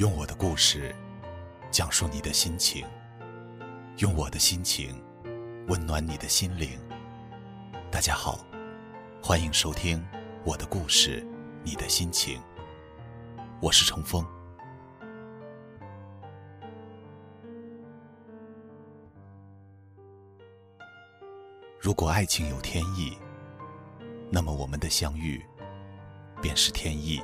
[0.00, 0.96] 用我的故事
[1.70, 2.86] 讲述你的心情，
[3.98, 4.98] 用我的心情
[5.68, 6.70] 温暖你的心灵。
[7.90, 8.42] 大家好，
[9.22, 10.02] 欢迎收听
[10.42, 11.22] 我的故事，
[11.62, 12.40] 你的心情。
[13.60, 14.26] 我是程峰。
[21.78, 23.18] 如果爱情有天意，
[24.30, 25.44] 那么我们的相遇
[26.40, 27.20] 便是天意。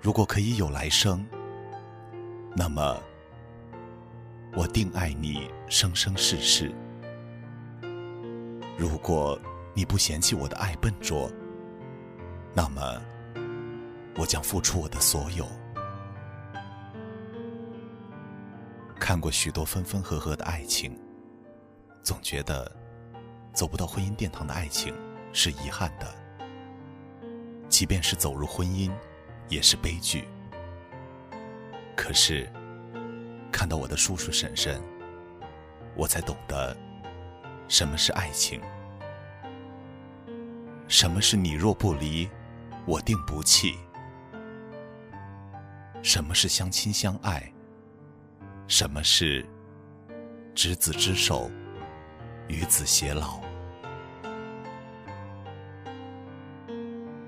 [0.00, 1.26] 如果可以有来生，
[2.54, 3.02] 那么
[4.54, 6.72] 我定爱你生生世世。
[8.76, 9.38] 如果
[9.74, 11.30] 你不嫌弃我的爱笨拙，
[12.54, 13.02] 那么
[14.16, 15.46] 我将付出我的所有。
[19.00, 20.96] 看过许多分分合合的爱情，
[22.04, 22.70] 总觉得
[23.52, 24.94] 走不到婚姻殿堂的爱情
[25.32, 26.06] 是遗憾的。
[27.68, 28.92] 即便是走入婚姻。
[29.48, 30.24] 也是悲剧。
[31.96, 32.50] 可是，
[33.50, 34.80] 看到我的叔叔婶婶，
[35.96, 36.76] 我才懂得
[37.66, 38.60] 什么是爱情，
[40.86, 42.28] 什么是你若不离，
[42.86, 43.76] 我定不弃，
[46.02, 47.52] 什么是相亲相爱，
[48.68, 49.44] 什么是
[50.54, 51.50] 执子之手，
[52.46, 53.40] 与子偕老。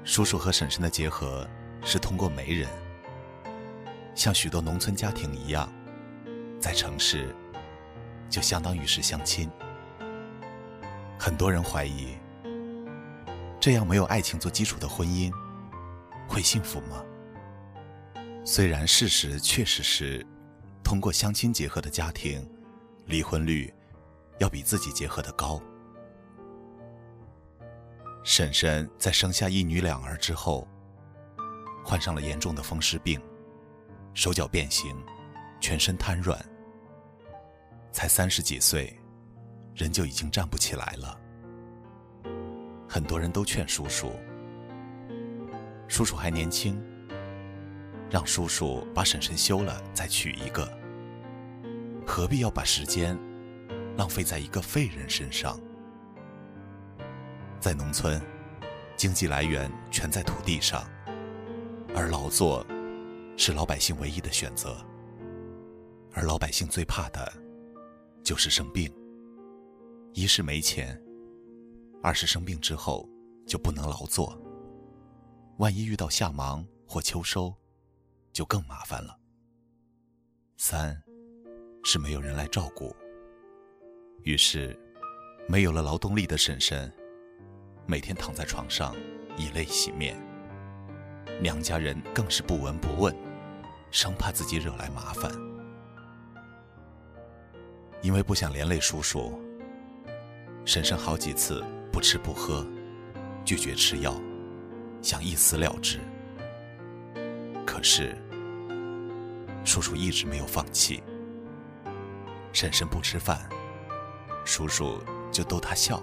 [0.04, 1.46] 叔叔和婶婶的结合。
[1.83, 2.69] 是通过媒人，
[4.14, 5.73] 像许多农村家庭一样，
[6.61, 7.34] 在城市
[8.28, 9.50] 就相当于是相亲。
[11.19, 12.17] 很多人怀疑，
[13.59, 15.33] 这样没有爱情做基础的婚姻
[16.28, 17.03] 会幸福吗？
[18.44, 20.25] 虽然事实确实是，
[20.84, 22.47] 通过相亲结合的家庭，
[23.06, 23.72] 离婚率
[24.39, 25.61] 要比自己结合的高。
[28.22, 30.69] 婶婶在生下一女两儿之后。
[31.84, 33.20] 患上了严重的风湿病，
[34.14, 34.96] 手脚变形，
[35.60, 36.38] 全身瘫软。
[37.92, 38.96] 才三十几岁，
[39.74, 41.18] 人就已经站不起来了。
[42.88, 44.12] 很多人都劝叔叔
[45.88, 46.80] ：“叔叔还年轻，
[48.08, 50.70] 让叔叔把婶婶休了再娶一个，
[52.06, 53.18] 何必要把时间
[53.97, 55.58] 浪费在一个废人身上？”
[57.58, 58.20] 在农村，
[58.97, 60.88] 经济来源全在土地上。
[61.95, 62.65] 而劳作
[63.37, 64.77] 是老百姓唯一的选择，
[66.12, 67.33] 而老百姓最怕的，
[68.23, 68.93] 就是生病。
[70.12, 71.01] 一是没钱，
[72.03, 73.09] 二是生病之后
[73.47, 74.41] 就不能劳作。
[75.59, 77.55] 万一遇到夏忙或秋收，
[78.33, 79.19] 就更麻烦了。
[80.57, 81.01] 三
[81.84, 82.95] 是没有人来照顾，
[84.22, 84.78] 于是
[85.49, 86.93] 没有了劳动力的婶婶，
[87.87, 88.95] 每天躺在床上
[89.37, 90.29] 以泪洗面。
[91.38, 93.14] 娘家人更是不闻不问，
[93.91, 95.30] 生怕自己惹来麻烦。
[98.02, 99.38] 因为不想连累叔叔，
[100.64, 102.66] 婶婶好几次不吃不喝，
[103.44, 104.18] 拒绝吃药，
[105.02, 105.98] 想一死了之。
[107.66, 108.16] 可是，
[109.64, 111.02] 叔叔一直没有放弃。
[112.52, 113.48] 婶婶不吃饭，
[114.44, 114.98] 叔叔
[115.30, 116.02] 就逗她笑，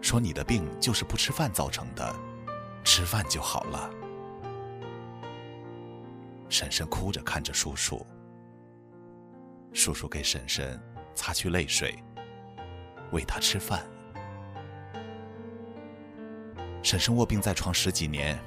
[0.00, 2.14] 说：“你的病就是不吃饭造成的。”
[2.84, 3.90] 吃饭就好了。
[6.48, 8.06] 婶婶哭着看着叔叔，
[9.72, 10.78] 叔叔给婶婶
[11.14, 11.96] 擦去泪水，
[13.10, 13.82] 喂她吃饭。
[16.82, 18.38] 婶婶卧病在床十几年，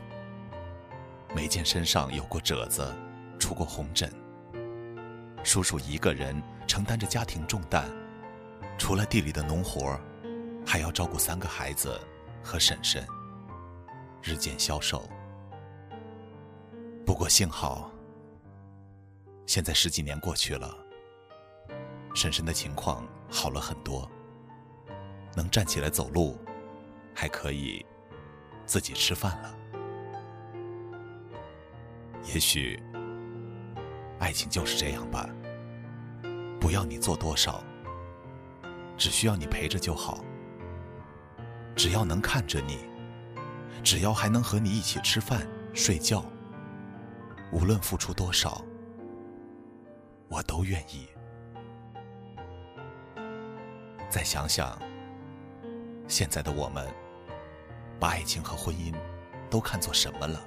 [1.33, 2.93] 没见身上有过褶子，
[3.39, 4.11] 出过红疹。
[5.43, 7.89] 叔叔一个人承担着家庭重担，
[8.77, 9.99] 除了地里的农活，
[10.65, 11.99] 还要照顾三个孩子
[12.43, 13.03] 和婶婶。
[14.25, 15.07] 日渐消瘦，
[17.05, 17.91] 不过幸好，
[19.45, 20.75] 现在十几年过去了，
[22.15, 24.09] 婶婶的情况好了很多，
[25.35, 26.39] 能站起来走路，
[27.13, 27.85] 还可以
[28.65, 29.55] 自己吃饭了。
[32.23, 32.81] 也许，
[34.17, 35.29] 爱情就是这样吧，
[36.59, 37.63] 不要你做多少，
[38.97, 40.25] 只需要你陪着就好，
[41.75, 42.94] 只要能看着你。
[43.85, 46.25] 只要还能和你一起吃饭、睡觉，
[47.51, 48.65] 无论付出多少，
[50.27, 51.07] 我都愿意。
[54.09, 54.75] 再想想，
[56.07, 56.91] 现在的我们，
[57.99, 58.91] 把爱情和婚姻
[59.51, 60.41] 都看作什么了？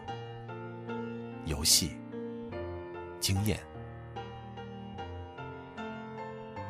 [1.45, 1.97] 游戏、
[3.21, 3.61] 经验。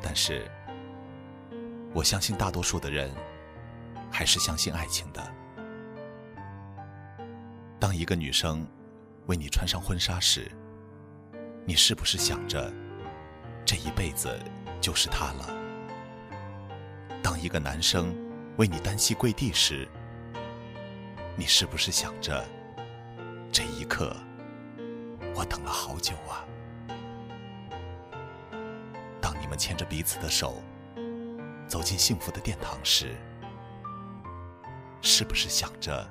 [0.03, 0.47] 但是，
[1.95, 3.11] 我相信大多数的人，
[4.11, 5.35] 还是相信爱情的。
[7.81, 8.67] 当一个女生
[9.27, 10.51] 为你穿上婚纱时，
[11.65, 12.73] 你是不是想着
[13.65, 14.37] 这一辈子
[14.81, 15.55] 就是她了？
[17.23, 18.15] 当一个男生
[18.57, 19.89] 为你单膝跪地时，
[21.37, 22.45] 你是不是想着
[23.53, 24.17] 这一刻
[25.35, 26.45] 我等了好久啊？
[29.21, 30.61] 当你们牵着彼此的手
[31.69, 33.15] 走进幸福的殿堂时，
[35.01, 36.11] 是不是想着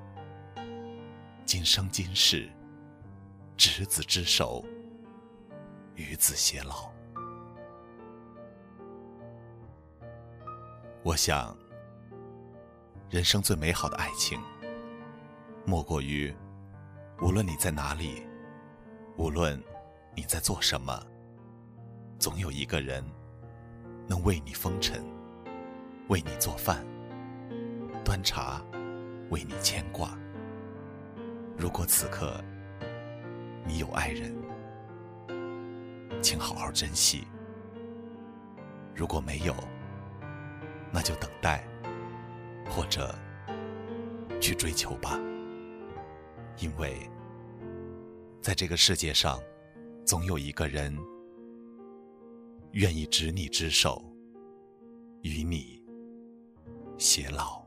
[1.47, 2.49] 今生今世？
[3.55, 4.65] 执子之手，
[5.95, 6.91] 与子偕老。
[11.03, 11.57] 我想，
[13.09, 14.37] 人生最美好的爱情，
[15.65, 16.35] 莫过于
[17.21, 18.27] 无论你在哪里，
[19.15, 19.57] 无论
[20.17, 21.01] 你在做什么，
[22.19, 23.01] 总有一个人
[24.05, 25.01] 能为你风尘，
[26.09, 26.85] 为你做饭、
[28.03, 28.61] 端茶，
[29.29, 30.13] 为你牵挂。
[31.57, 32.39] 如果此刻，
[33.65, 34.31] 你有爱人，
[36.21, 37.25] 请好好珍惜；
[38.95, 39.55] 如果没有，
[40.93, 41.67] 那就等待，
[42.69, 43.13] 或者
[44.39, 45.19] 去追求吧。
[46.59, 47.09] 因为，
[48.39, 49.41] 在这个世界上，
[50.05, 50.95] 总有一个人
[52.73, 53.99] 愿意执你之手，
[55.23, 55.83] 与你
[56.99, 57.66] 偕老。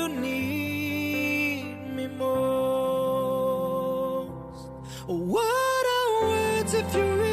[5.11, 7.30] What are words if you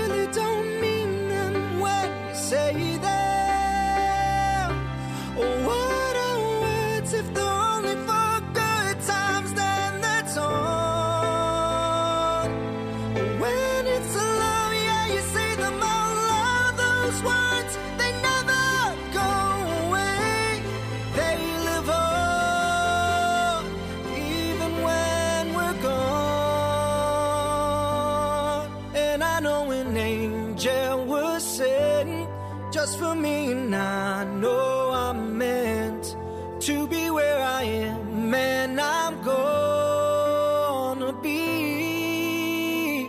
[29.38, 32.28] I know an angel was sent
[32.72, 36.16] just for me, and I know I'm meant
[36.62, 43.08] to be where I am, and I'm gonna be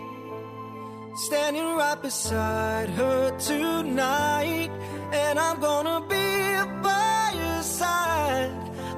[1.16, 4.70] standing right beside her tonight,
[5.12, 8.52] and I'm gonna be by her side.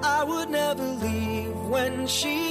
[0.03, 2.50] I would never leave when she